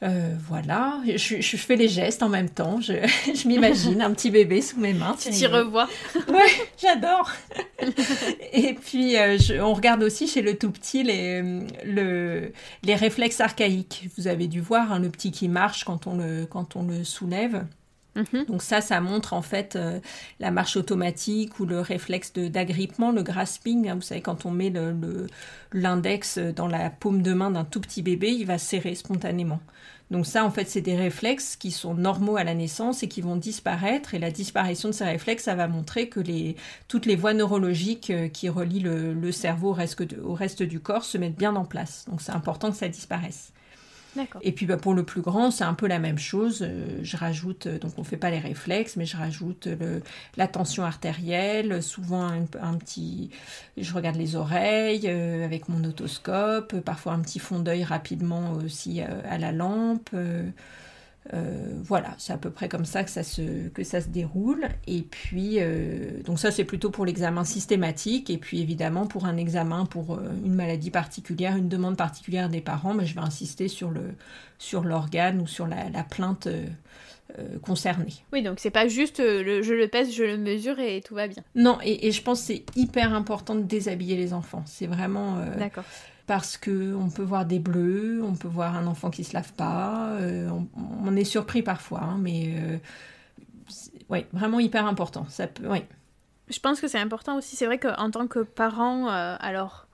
[0.04, 2.80] euh, voilà, je, fais les gestes en même temps.
[2.82, 5.16] Je, m'imagine un petit bébé sous mes mains.
[5.18, 5.88] Tu t'y revois
[6.28, 7.32] Ouais, j'adore.
[8.54, 11.42] Et puis, euh, on regarde aussi chez le tout petit les,
[11.86, 12.52] le,
[12.84, 14.10] les réflexes archaïques.
[14.18, 17.04] Vous avez dû voir hein, le petit qui marche quand on le, quand on le
[17.04, 17.64] soulève.
[18.16, 18.46] Mhm.
[18.46, 20.00] Donc ça, ça montre en fait euh,
[20.40, 23.90] la marche automatique ou le réflexe d'agrippement, le grasping.
[23.90, 23.96] Hein.
[23.96, 24.72] vous savez, quand on met
[25.72, 29.60] l'index dans la paume de main d'un tout petit bébé, il va serrer spontanément.
[30.12, 33.22] Donc ça, en fait, c'est des réflexes qui sont normaux à la naissance et qui
[33.22, 34.14] vont disparaître.
[34.14, 36.20] Et la disparition de ces réflexes, ça va montrer que
[36.88, 39.76] toutes les voies neurologiques euh, qui relient le, cerveau
[40.24, 42.06] au reste du corps se mettent bien en place.
[42.10, 43.54] Donc c'est important que ça disparaisse.
[44.42, 46.60] Et puis bah, pour le plus grand, c'est un peu la même chose.
[46.62, 49.68] Euh, je rajoute, euh, donc on ne fait pas les réflexes, mais je rajoute
[50.38, 53.30] la tension artérielle, souvent un, petit...
[53.78, 59.02] Je regarde les oreilles euh, avec mon otoscope, parfois un petit fond d'œil rapidement aussi
[59.02, 60.10] à la lampe.
[61.32, 64.68] Voilà, c'est à peu près comme ça que ça se, que ça se déroule.
[64.88, 68.30] Et puis, euh, donc ça c'est plutôt pour l'examen systématique.
[68.30, 72.62] Et puis évidemment pour un examen pour euh, une maladie particulière, une demande particulière des
[72.62, 74.02] parents, mais je vais insister sur le
[74.58, 76.48] sur l'organe ou sur la, plainte
[77.64, 78.14] concernée.
[78.32, 81.44] Oui, donc c'est pas juste je le pèse, je le mesure et tout va bien.
[81.56, 84.64] Non, et, et je pense que c'est hyper important de déshabiller les enfants.
[84.66, 85.38] C'est vraiment.
[85.58, 85.84] D'accord
[86.26, 89.54] parce que on peut voir des bleus, on peut voir un enfant qui se lave
[89.54, 90.18] pas,
[91.04, 92.80] on, est surpris parfois, hein, mais
[94.10, 95.26] oui, vraiment hyper important.
[95.30, 95.84] Ça peut, oui.
[96.50, 97.56] Je pense que c'est important aussi.
[97.56, 99.88] C'est vrai qu'en tant que parent, alors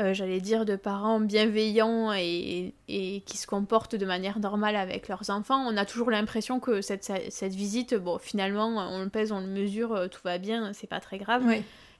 [0.00, 5.28] euh, j'allais dire, de parents bienveillants et, qui se comportent de manière normale avec leurs
[5.28, 9.40] enfants, on a toujours l'impression que cette, cette, visite, bon, finalement, on le pèse, on
[9.40, 11.44] le mesure, euh, tout va bien, c'est pas très grave.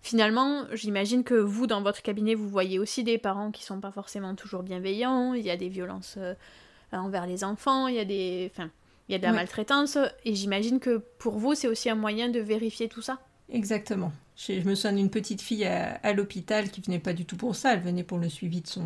[0.03, 3.93] Finalement, j'imagine que vous, dans votre cabinet, vous voyez aussi des parents qui sont pas
[3.93, 6.35] forcément toujours bienveillants, il y a des violences euh,
[6.91, 8.51] envers les enfants, il y a des...
[8.53, 8.71] Enfin,
[9.09, 12.29] il y a de la maltraitance, et j'imagine que pour vous, c'est aussi un moyen
[12.29, 13.19] de vérifier tout ça.
[13.51, 14.12] Exactement.
[14.37, 17.75] Je, me souviens d'une petite fille à, l'hôpital qui venait pas du tout pour ça,
[17.75, 18.85] elle venait pour le suivi de, son,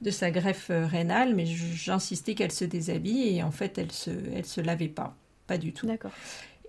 [0.00, 4.10] de sa greffe euh, rénale, mais j'insistais qu'elle se déshabille et en fait elle se,
[4.34, 5.14] elle se lavait pas,
[5.46, 5.86] pas du tout.
[5.86, 6.12] D'accord.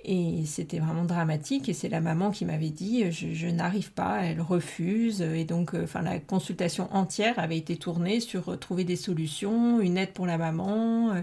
[0.04, 1.70] Et c'était vraiment dramatique.
[1.70, 5.22] Et c'est la maman qui m'avait dit je, n'arrive pas, elle refuse.
[5.22, 9.80] Et donc, euh, enfin, la consultation entière avait été tournée sur euh, trouver des solutions,
[9.80, 11.14] une aide pour la maman,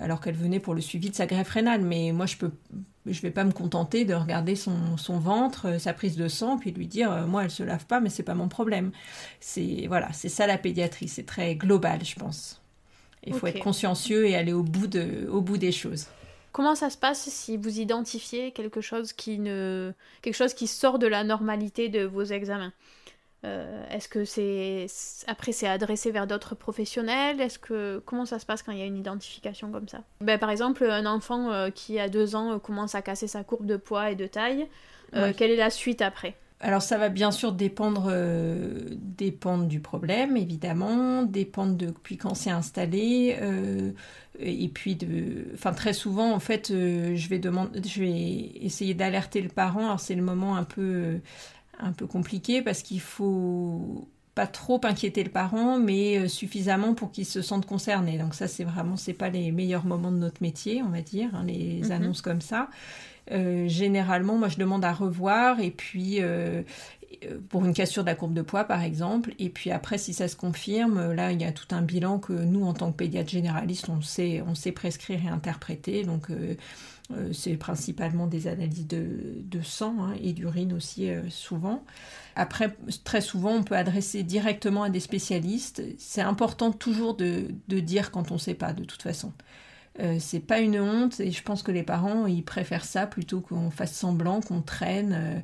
[0.00, 1.82] alors qu'elle venait pour le suivi de sa greffe rénale.
[1.82, 2.52] Mais moi, je peux
[3.06, 6.58] je vais pas me contenter de regarder son, son, ventre, euh, sa prise de sang,
[6.58, 8.92] puis lui dire euh, moi elle se lave pas, mais c'est pas mon problème.
[9.40, 12.60] C'est voilà, c'est ça la pédiatrie, c'est très global, je pense.
[13.24, 16.08] Il faut être consciencieux et aller au bout de, au bout des choses.
[16.52, 20.98] Comment ça se passe si vous identifiez quelque chose qui ne, quelque chose qui sort
[20.98, 22.72] de la normalité de vos examens
[23.44, 24.86] euh, est-ce que c'est
[25.26, 27.40] après c'est adressé vers d'autres professionnels?
[27.40, 30.02] Est-ce que comment ça se passe quand il y a une identification comme ça?
[30.20, 33.42] Ben, Par exemple, un enfant euh, qui a deux ans euh, commence à casser sa
[33.42, 34.68] courbe de poids et de taille.
[35.36, 36.34] Quelle est la suite après?
[36.62, 38.10] Alors ça va bien sûr dépendre,
[38.96, 43.36] dépendre du problème, évidemment, dépendre de puis quand c'est installé,
[44.38, 49.42] et puis de, enfin très souvent en fait, je vais demander, je vais essayer d'alerter
[49.42, 49.84] le parent.
[49.86, 51.20] Alors c'est le moment un peu
[51.80, 57.12] un peu compliqué parce qu'il faut pas trop inquiéter le parent, mais euh, suffisamment pour
[57.12, 58.16] qu'il se sente concerné.
[58.16, 61.28] Donc ça, c'est vraiment, c'est pas les meilleurs moments de notre métier, on va dire,
[61.34, 61.92] hein, les mhm.
[61.92, 62.68] annonces comme ça.
[63.30, 66.62] Euh, généralement, moi, je demande à revoir et puis euh,
[67.48, 69.34] pour une cassure de la courbe de poids, par exemple.
[69.38, 72.32] Et puis après, si ça se confirme, là, il y a tout un bilan que
[72.32, 76.04] nous, en tant que pédiatre généraliste, on sait, on sait prescrire et interpréter.
[76.04, 76.30] Donc
[77.16, 81.84] euh, c'est principalement des analyses de, sang hein, et d'urine aussi euh, souvent.
[82.36, 85.82] Après, très souvent, on peut adresser directement à des spécialistes.
[85.98, 89.32] C'est important toujours de, dire quand on ne sait pas, de toute façon.
[90.00, 93.40] Euh, c'est pas une honte et je pense que les parents ils préfèrent ça plutôt
[93.40, 95.42] qu'on fasse semblant, qu'on traîne.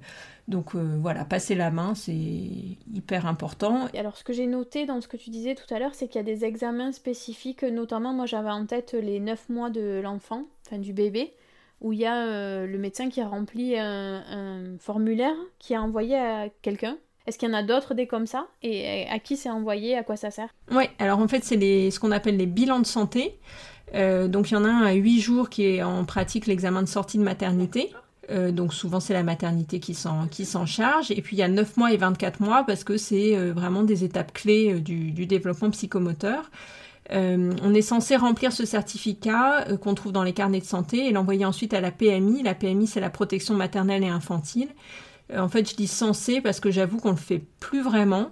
[0.49, 3.89] donc voilà, passer la main c'est hyper important.
[3.95, 6.17] alors ce que j'ai noté dans ce que tu disais tout à l'heure, c'est qu'il
[6.17, 10.45] y a des examens spécifiques, notamment moi j'avais en tête les 9 mois de l'enfant,
[10.67, 11.35] enfin du bébé
[11.81, 16.17] où il y a euh, le médecin qui a rempli un, formulaire qui a envoyé
[16.17, 16.99] à quelqu'un.
[17.27, 18.47] Est-ce qu'il y en a d'autres des comme ça?
[18.63, 19.97] Et à qui c'est envoyé?
[19.97, 20.49] À quoi ça sert?
[20.71, 23.39] Oui, alors en fait, c'est ce qu'on appelle les bilans de santé.
[23.95, 26.83] Euh, donc il y en a un à 8 jours qui est en pratique l'examen
[26.83, 27.93] de sortie de maternité.
[28.31, 31.11] Euh, donc souvent c'est la maternité qui s'en charge.
[31.11, 34.05] Et puis il y a 9 mois et 24 mois parce que c'est vraiment des
[34.05, 36.51] étapes clés du, développement psychomoteur.
[37.13, 41.07] Euh, on est censé remplir ce certificat euh, qu'on trouve dans les carnets de santé
[41.07, 42.43] et l'envoyer ensuite à la PMI.
[42.43, 44.69] La PMI, c'est la protection maternelle et infantile.
[45.33, 48.31] Euh, en fait, je dis censé parce que j'avoue qu'on le fait plus vraiment.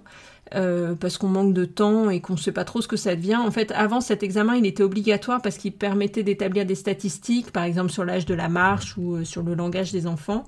[0.51, 3.35] Parce qu'on manque de temps et qu'on ne sait pas trop ce que ça devient.
[3.35, 7.63] En fait, avant cet examen, il était obligatoire parce qu'il permettait d'établir des statistiques, par
[7.63, 10.45] exemple sur l'âge de la marche ou sur le langage des enfants,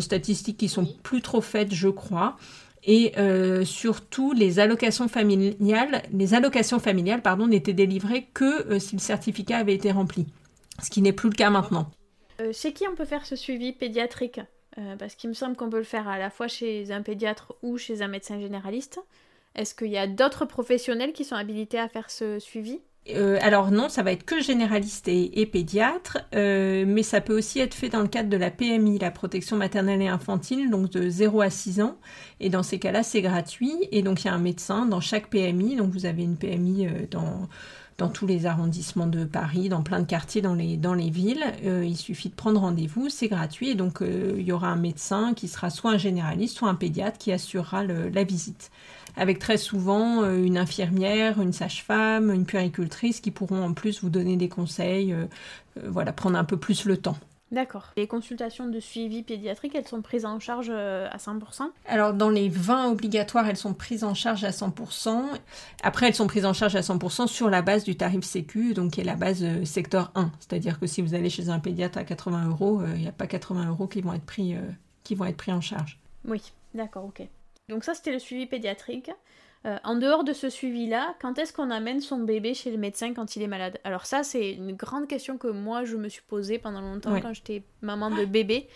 [0.00, 2.36] statistiques qui sont plus trop faites, je crois
[2.86, 8.94] et euh, surtout les allocations familiales, les allocations familiales pardon, n'étaient délivrées que euh, si
[8.94, 10.26] le certificat avait été rempli,
[10.82, 11.90] ce qui n'est plus le cas maintenant.
[12.40, 14.40] Euh, chez qui on peut faire ce suivi pédiatrique?
[14.98, 17.78] Parce qu'il me semble qu'on peut le faire à la fois chez un pédiatre ou
[17.78, 19.00] chez un médecin généraliste.
[19.56, 22.80] Est-ce qu'il y a d'autres professionnels qui sont habilités à faire ce suivi?
[23.10, 27.60] Euh, alors non, ça va être que généraliste et, pédiatre, euh, mais ça peut aussi
[27.60, 31.08] être fait dans le cadre de la PMI, la protection maternelle et infantile, donc de
[31.08, 31.98] 0 à 6 ans.
[32.40, 33.74] Et dans ces cas-là, c'est gratuit.
[33.92, 35.76] Et donc il y a un médecin dans chaque PMI.
[35.76, 40.06] Donc vous avez une PMI euh, dans, tous les arrondissements de Paris, dans plein de
[40.06, 41.44] quartiers, dans les, dans les villes.
[41.62, 43.70] il suffit de prendre rendez-vous, c'est gratuit.
[43.70, 47.16] Et donc il y aura un médecin qui sera soit un généraliste, soit un pédiatre
[47.16, 48.70] qui assurera la visite
[49.16, 54.10] avec très souvent euh, une infirmière, une sage-femme, une puéricultrice qui pourront en plus vous
[54.10, 55.24] donner des conseils, euh,
[55.78, 57.16] euh, voilà, prendre un peu plus le temps.
[57.52, 57.92] D'accord.
[57.96, 62.48] Les consultations de suivi pédiatrique, elles sont prises en charge à 100% Alors, dans les
[62.48, 65.22] 20 obligatoires, elles sont prises en charge à 100%.
[65.84, 68.94] Après, elles sont prises en charge à 100% sur la base du tarif Sécu, donc
[68.94, 70.32] qui est la base secteur 1.
[70.40, 73.28] C'est-à-dire que si vous allez chez un pédiatre à 80 euros, il n'y a pas
[73.28, 74.56] 80 euros qui vont être pris,
[75.04, 76.00] qui vont être pris en charge.
[76.24, 76.42] Oui,
[76.74, 77.28] d'accord, ok.
[77.68, 79.10] Donc ça, c'était le suivi pédiatrique.
[79.64, 83.14] Euh, en dehors de ce suivi-là, quand est-ce qu'on amène son bébé chez le médecin
[83.14, 83.80] quand il est malade?
[83.82, 87.32] Alors ça, c'est une grande question que moi, je me suis posée pendant longtemps quand
[87.34, 88.68] j'étais maman de bébé.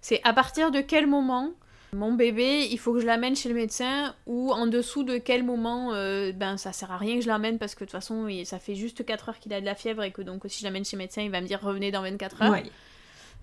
[0.00, 1.52] C'est à partir de quel moment
[1.92, 5.42] mon bébé, il faut que je l'amène chez le médecin ou en dessous de quel
[5.42, 8.28] moment, euh, ben ça sert à rien que je l'amène parce que de toute façon,
[8.44, 10.64] ça fait juste 4 heures qu'il a de la fièvre et que donc si je
[10.64, 12.62] l'amène chez le médecin, il va me dire revenez dans 24 heures.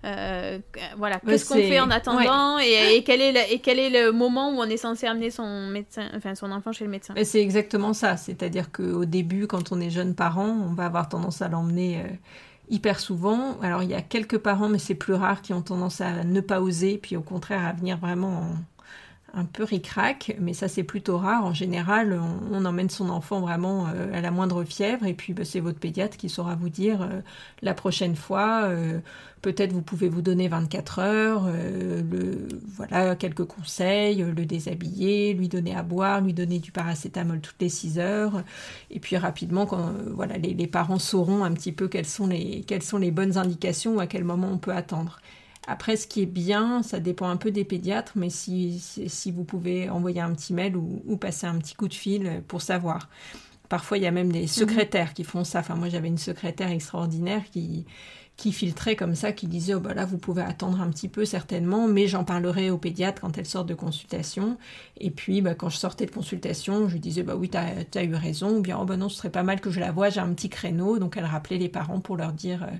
[0.04, 0.58] Euh,
[0.96, 4.50] voilà, qu'est-ce qu'on fait en attendant et, quel est le, et quel est le moment
[4.50, 7.14] où on est censé amener son médecin, enfin son enfant chez le médecin?
[7.24, 11.42] C'est exactement ça, c'est-à-dire qu'au début, quand on est jeune parent, on va avoir tendance
[11.42, 12.08] à l'emmener euh,
[12.68, 13.58] hyper souvent.
[13.62, 16.40] Alors il y a quelques parents, mais c'est plus rare, qui ont tendance à ne
[16.40, 18.48] pas oser, puis au contraire à venir vraiment en
[19.36, 21.44] un peu ric-rac, mais ça c'est plutôt rare.
[21.44, 22.18] En général,
[22.50, 25.78] on, emmène son enfant vraiment euh, à la moindre fièvre et puis bah, c'est votre
[25.78, 27.20] pédiatre qui saura vous dire euh,
[27.60, 28.98] la prochaine fois, euh,
[29.42, 35.76] peut-être vous pouvez vous donner 24 heures, le, voilà quelques conseils, le déshabiller, lui donner
[35.76, 38.42] à boire, lui donner du paracétamol toutes les 6 heures
[38.90, 42.82] et puis rapidement quand voilà les, parents sauront un petit peu quelles sont les quelles
[42.82, 45.20] sont les bonnes indications ou à quel moment on peut attendre.
[45.66, 49.44] Après, ce qui est bien, ça dépend un peu des pédiatres, mais si, si, vous
[49.44, 53.08] pouvez envoyer un petit mail ou, passer un petit coup de fil pour savoir.
[53.68, 54.46] Parfois, il y a même des mhm.
[54.46, 55.60] secrétaires qui font ça.
[55.60, 57.84] Enfin, moi, j'avais une secrétaire extraordinaire qui,
[58.36, 61.24] qui filtrait comme ça, qui disait, oh bah là, vous pouvez attendre un petit peu
[61.24, 64.58] certainement, mais j'en parlerai au pédiatre quand elle sort de consultation.
[65.00, 68.14] Et puis, bah, quand je sortais de consultation, je disais, bah oui, tu as, eu
[68.14, 70.20] raison, ou bien, oh bah non, ce serait pas mal que je la voie, j'ai
[70.20, 71.00] un petit créneau.
[71.00, 72.62] Donc, elle rappelait les parents pour leur dire...
[72.62, 72.76] Euh,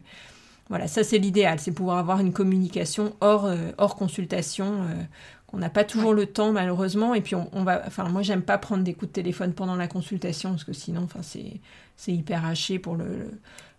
[0.68, 5.02] voilà, ça c'est l'idéal, c'est pouvoir avoir une communication hors, euh, hors consultation, euh,
[5.46, 7.14] qu'on n'a pas toujours le temps malheureusement.
[7.14, 9.87] Et puis on, va, enfin moi j'aime pas prendre des coups de téléphone pendant la
[9.87, 11.61] consultation parce que sinon, enfin c'est
[11.96, 13.31] c'est hyper haché pour le,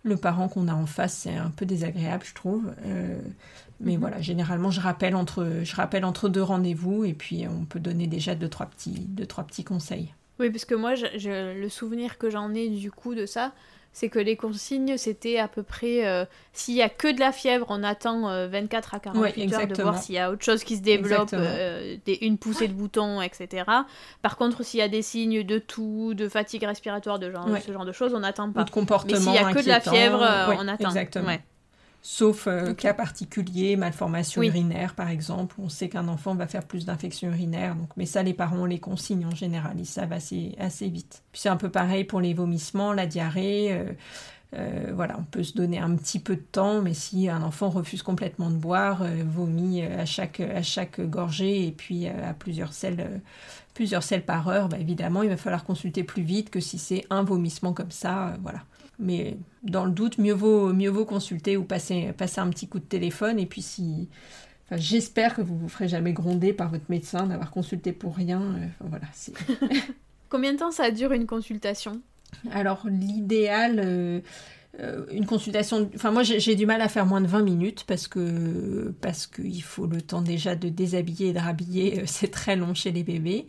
[0.02, 2.72] le, parent qu'on a en face, c'est un peu désagréable je trouve.
[2.86, 3.20] Euh,
[3.80, 4.00] mais mhm.
[4.00, 8.06] voilà, généralement je rappelle entre je rappelle entre deux rendez-vous et puis on peut donner
[8.06, 10.14] déjà deux trois petits deux trois petits conseils.
[10.40, 13.52] Oui, parce que moi, le souvenir que j'en ai du coup de ça,
[13.92, 17.32] c'est que les consignes, c'était à peu près, euh, s'il y a que de la
[17.32, 20.62] fièvre, on attend 24 euh, à 48 heures de voir s'il y a autre chose
[20.62, 23.64] qui se développe, euh, des, une poussée de boutons, etc.
[24.22, 27.72] Par contre, s'il y a des signes de toux, de fatigue respiratoire, de genre, ce
[27.72, 28.64] genre de choses, on n'attend pas.
[28.64, 30.20] de comportement Mais s'il y a que de la fièvre,
[30.58, 30.88] on attend.
[30.88, 31.36] Exactement
[32.10, 35.56] sauf euh, cas particulier, malformation urinaire par exemple.
[35.58, 38.78] On sait qu'un enfant va faire plus d'infections urinaires, donc, mais ça les parents les
[38.78, 41.22] consignent en général, ils savent assez, assez vite.
[41.32, 43.72] Puis c'est un peu pareil pour les vomissements, la diarrhée.
[43.72, 43.92] Euh,
[44.54, 47.68] euh, voilà, on peut se donner un petit peu de temps, mais si un enfant
[47.68, 53.20] refuse complètement de boire, vomit à chaque, à chaque gorgée et puis à plusieurs selles,
[53.74, 57.04] plusieurs selles par heure, bah, évidemment, il va falloir consulter plus vite que si c'est
[57.10, 58.38] un vomissement comme ça.
[58.40, 58.60] voilà.
[58.98, 62.78] Mais dans le doute, mieux vaut, mieux vaut consulter ou passer, passer un petit coup
[62.78, 63.38] de téléphone.
[63.38, 64.08] Et puis si...
[64.66, 68.42] Enfin, j'espère que vous vous ferez jamais gronder par votre médecin d'avoir consulté pour rien.
[68.42, 69.06] Euh, voilà.
[70.28, 72.00] Combien de temps ça dure une consultation?
[72.50, 73.80] Alors l'idéal...
[73.82, 74.20] Euh,
[74.80, 78.06] euh, une consultation, enfin moi j'ai du mal à faire moins de 20 minutes parce
[78.06, 82.74] que parce qu'il faut le temps déjà de déshabiller et de rhabiller, c'est très long
[82.74, 83.46] chez les bébés.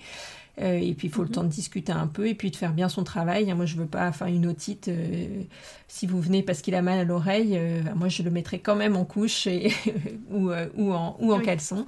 [0.61, 1.35] Euh, et puis, il faut le mhm.
[1.35, 3.51] temps de discuter un peu et puis de faire bien son travail.
[3.53, 4.87] Moi, je veux pas faire une otite.
[4.87, 5.43] Euh,
[5.87, 8.75] si vous venez parce qu'il a mal à l'oreille, euh, moi, je le mettrai quand
[8.75, 9.47] même en couche
[10.31, 11.85] ou, ou, en, ou en caleçon.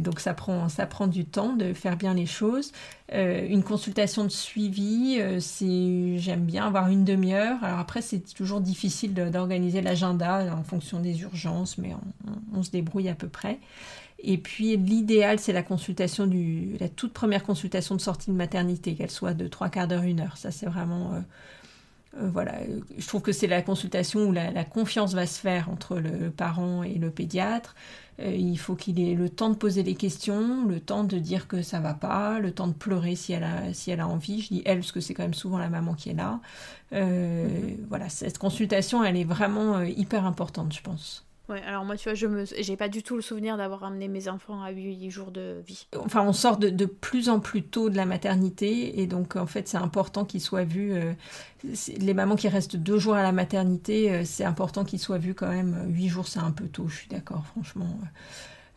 [0.00, 2.72] donc, ça prend, ça prend du temps de faire bien les choses.
[3.12, 7.62] une consultation de suivi, c'est j'aime bien avoir une demi-heure.
[7.64, 11.90] Alors après, c'est toujours difficile d'organiser l'agenda en fonction des urgences, mais
[12.54, 13.58] on, se débrouille à peu près.
[14.22, 18.94] Et puis l'idéal, c'est la consultation du, la toute première consultation de sortie de maternité,
[18.94, 20.36] qu'elle soit de trois quarts d'heure, une heure.
[20.36, 21.20] Ça, c'est vraiment, euh,
[22.18, 22.54] euh, voilà.
[22.98, 26.82] Je trouve que c'est la consultation où la, confiance va se faire entre le, parent
[26.82, 27.74] et le pédiatre.
[28.20, 31.48] Euh, il faut qu'il ait le temps de poser les questions, le temps de dire
[31.48, 34.42] que ça va pas, le temps de pleurer si elle a, si elle a envie.
[34.42, 36.40] Je dis elle parce que c'est quand même souvent la maman qui est là.
[36.92, 37.86] Mm-hmm.
[37.88, 41.24] Voilà, cette consultation, elle est vraiment hyper importante, je pense.
[41.50, 44.28] Alors moi, tu vois, je me, j'ai pas du tout le souvenir d'avoir amené mes
[44.28, 45.86] enfants à 8 jours de vie.
[45.96, 49.68] Enfin, on sort de, plus en plus tôt de la maternité, et donc en fait,
[49.68, 50.92] c'est important qu'ils soient vus.
[50.92, 51.12] Euh,
[51.98, 55.34] les mamans qui restent deux jours à la maternité, euh, c'est important qu'ils soient vus
[55.34, 55.86] quand même.
[55.88, 57.98] 8 jours, c'est un peu tôt, je suis d'accord, franchement.
[58.02, 58.06] Euh,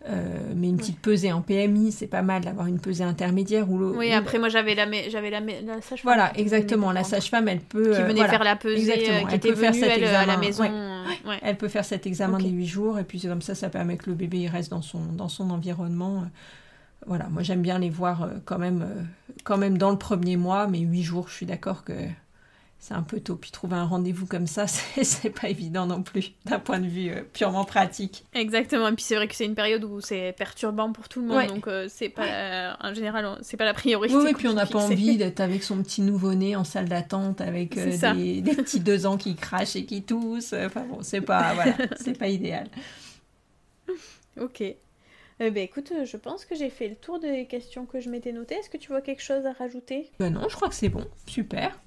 [0.08, 3.70] mais une petite pesée en PMI, c'est pas mal d'avoir une pesée intermédiaire.
[3.70, 5.98] Ou oui, après moi j'avais la, j'avais la, la sage-femme.
[6.04, 6.92] Voilà, exactement.
[6.92, 7.96] La sage-femme, elle peut.
[7.96, 9.28] Qui venait faire la pesée, exactement.
[9.28, 10.20] qui elle était peut venue, faire cet examen.
[10.20, 10.64] à la maison.
[11.42, 14.10] Elle peut faire cet examen des 8 jours et puis comme ça, ça permet que
[14.10, 16.24] le bébé il reste dans son, dans son environnement.
[17.06, 19.02] Voilà, moi j'aime bien les voir euh, quand même, euh,
[19.44, 21.94] quand même dans le premier mois, mais 8 jours, je suis d'accord que
[22.84, 23.38] c'est un peu tôt.
[23.38, 27.12] Puis trouver un rendez-vous comme ça, c'est pas évident non plus, d'un point de vue
[27.12, 28.26] euh, purement pratique.
[28.34, 28.90] Exactement.
[28.90, 31.48] Et puis c'est vrai que c'est une période où c'est perturbant pour tout le monde,
[31.48, 34.14] donc euh, c'est pas, en général, c'est pas la priorité.
[34.14, 37.40] Oui, et puis on n'a pas envie d'être avec son petit nouveau-né en salle d'attente
[37.40, 40.54] avec euh, des, des, petits deux ans qui crachent et qui toussent.
[40.54, 42.68] Enfin bon, c'est pas, voilà, c'est pas idéal.
[44.38, 44.62] Ok.
[44.62, 48.34] Eh ben écoute, je pense que j'ai fait le tour des questions que je m'étais
[48.34, 48.56] notées.
[48.56, 50.12] Est-ce que tu vois quelque chose à rajouter?
[50.20, 51.06] Ben non, je crois que c'est bon.
[51.28, 51.80] Super.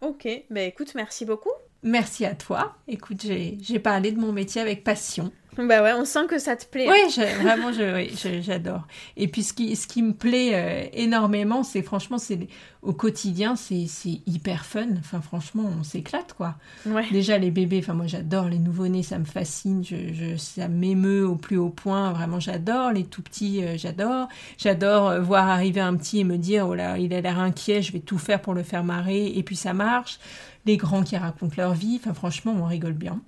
[0.00, 1.50] Ok, ben écoute, merci beaucoup.
[1.82, 2.76] Merci à toi.
[2.86, 5.32] Écoute, j'ai parlé de mon métier avec passion.
[5.58, 6.88] Bah ouais, on sent que ça te plaît.
[6.88, 8.86] Oui, vraiment, j'adore.
[9.16, 12.38] Et puis ce qui, ce qui me plaît euh, énormément, c'est franchement, c'est
[12.82, 13.86] au quotidien, c'est
[14.26, 14.86] hyper fun.
[15.00, 16.54] Enfin, franchement, on s'éclate, quoi.
[16.86, 17.04] Ouais.
[17.10, 19.84] Déjà, les bébés, enfin, moi, j'adore les nouveau-nés, ça me fascine.
[19.84, 22.12] Je, je ça m'émeut au plus haut point.
[22.12, 22.92] Vraiment, j'adore.
[22.92, 24.28] Les tout petits, euh, j'adore.
[24.58, 27.82] J'adore euh, voir arriver un petit et me dire, oh là, il a l'air inquiet,
[27.82, 29.26] je vais tout faire pour le faire marrer.
[29.26, 30.20] Et puis, ça marche.
[30.66, 31.98] Les grands qui racontent leur vie.
[32.00, 33.20] Enfin, franchement, on rigole bien.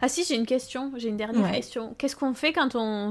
[0.00, 1.94] Ah si, j'ai une question, j'ai une dernière question.
[1.98, 3.10] Qu'est-ce qu'on fait quand on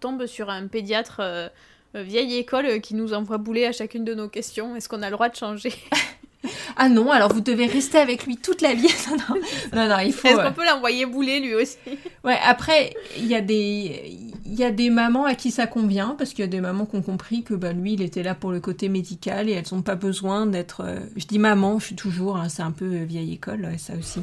[0.00, 1.48] tombe sur un pédiatre euh,
[1.96, 4.76] euh, vieille école euh, qui nous envoie bouler à chacune de nos questions?
[4.76, 5.72] Est-ce qu'on a le droit de changer?
[6.76, 8.88] Ah non, alors vous devez rester avec lui toute la vie.
[9.72, 10.28] non, non, il faut.
[10.28, 11.76] Est-ce qu'on peut l'envoyer bouler lui aussi?
[12.24, 16.14] Ouais, après, il y a des il y a des mamans à qui ça convient,
[16.18, 18.34] parce qu'il y a des mamans qui ont compris que bah, lui, il était là
[18.34, 20.82] pour le côté médical et elles n'ont pas besoin d'être...
[20.84, 23.94] Euh, je dis maman, je suis toujours, hein, c'est un peu euh, vieille école, ça
[23.98, 24.20] aussi.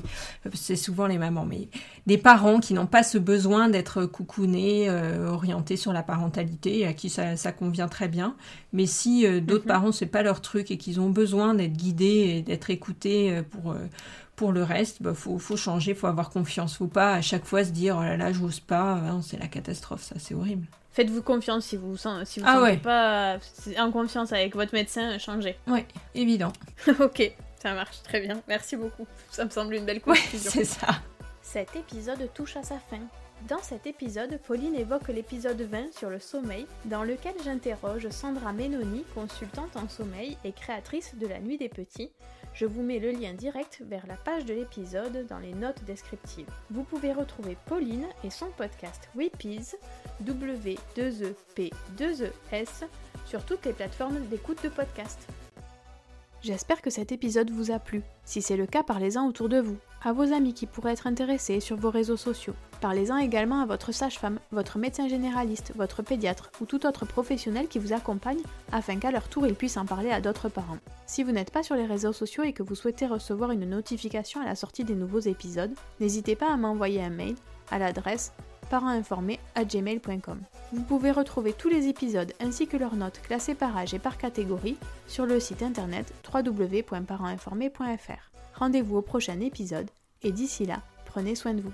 [0.54, 1.70] C'est souvent les mamans, mais
[2.06, 6.94] des parents qui n'ont pas ce besoin d'être coucounés, euh, orientés sur la parentalité, à
[6.94, 8.36] qui ça, ça convient très bien.
[8.74, 9.68] Mais si d'autres mhm.
[9.68, 13.76] parents, c'est pas leur truc et qu'ils ont besoin d'être guidés et d'être écoutés pour
[14.42, 16.76] pour le reste, bah, faut, faut changer, faut avoir confiance.
[16.76, 19.48] Faut pas à chaque fois se dire oh là là, j'ose pas, hein, c'est la
[19.48, 20.66] catastrophe, ça, c'est horrible.
[20.94, 23.38] Faites-vous confiance si vous si vous ah sentez pas
[23.78, 25.56] en confiance avec votre médecin, changez.
[25.68, 25.86] Oui,
[26.16, 26.52] évident.
[27.00, 27.32] ok,
[27.62, 28.42] ça marche très bien.
[28.48, 29.06] Merci beaucoup.
[29.30, 30.52] Ça me semble une belle conclusion.
[30.52, 30.88] c'est ça.
[31.42, 33.00] Cet épisode touche à sa fin.
[33.48, 39.04] Dans cet épisode, Pauline évoque l'épisode 20 sur le sommeil, dans lequel j'interroge Sandra Menoni,
[39.16, 42.12] consultante en sommeil et créatrice de La Nuit des Petits,
[42.54, 46.50] je vous mets le lien direct vers la page de l'épisode dans les notes descriptives.
[46.70, 49.76] Vous pouvez retrouver Pauline et son podcast WePeas,
[50.24, 52.86] W2EP2ES,
[53.26, 55.28] sur toutes les plateformes d'écoute de podcast.
[56.42, 58.02] J'espère que cet épisode vous a plu.
[58.26, 61.60] Si c'est le cas, parlez-en autour de vous, à vos amis qui pourraient être intéressés
[61.60, 62.56] sur vos réseaux sociaux.
[62.82, 67.78] Parlez-en également à votre sage-femme, votre médecin généraliste, votre pédiatre ou tout autre professionnel qui
[67.78, 68.42] vous accompagne
[68.72, 70.80] afin qu'à leur tour ils puissent en parler à d'autres parents.
[71.06, 74.42] Si vous n'êtes pas sur les réseaux sociaux et que vous souhaitez recevoir une notification
[74.42, 77.36] à la sortie des nouveaux épisodes, n'hésitez pas à m'envoyer un mail
[77.70, 78.34] à l'adresse
[78.72, 80.40] parentinformé@gmail.com.
[80.72, 84.18] Vous pouvez retrouver tous les épisodes ainsi que leurs notes classées par âge et par
[84.18, 84.78] catégorie
[85.08, 88.31] sur le site internet www.parentinformé.fr.
[88.62, 89.90] Rendez-vous au prochain épisode
[90.22, 91.74] et d'ici là, prenez soin de vous.